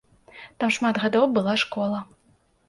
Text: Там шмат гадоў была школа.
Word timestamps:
Там 0.63 0.71
шмат 0.77 0.99
гадоў 1.03 1.27
была 1.37 1.53
школа. 1.65 2.01